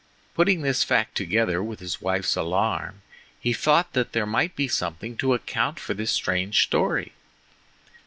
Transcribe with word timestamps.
Putting 0.33 0.61
this 0.63 0.83
fact 0.83 1.13
together 1.13 1.61
with 1.61 1.79
his 1.79 2.01
wife's 2.01 2.35
alarm, 2.35 3.03
he 3.39 3.53
thought 3.53 3.93
that 3.93 4.13
there 4.13 4.25
might 4.25 4.55
be 4.55 4.67
something 4.67 5.15
to 5.17 5.35
account 5.35 5.79
for 5.79 5.93
the 5.93 6.07
strange 6.07 6.63
story. 6.63 7.11